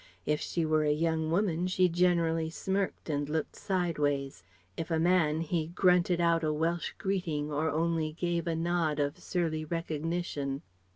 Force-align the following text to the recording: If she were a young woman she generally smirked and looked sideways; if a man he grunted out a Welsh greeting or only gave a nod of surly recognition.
If 0.25 0.41
she 0.41 0.65
were 0.65 0.83
a 0.83 0.89
young 0.91 1.29
woman 1.29 1.67
she 1.67 1.87
generally 1.87 2.49
smirked 2.49 3.07
and 3.07 3.29
looked 3.29 3.55
sideways; 3.55 4.41
if 4.75 4.89
a 4.89 4.97
man 4.99 5.41
he 5.41 5.67
grunted 5.67 6.19
out 6.19 6.43
a 6.43 6.51
Welsh 6.51 6.93
greeting 6.97 7.51
or 7.51 7.69
only 7.69 8.11
gave 8.13 8.47
a 8.47 8.55
nod 8.55 8.99
of 8.99 9.19
surly 9.19 9.63
recognition. 9.63 10.63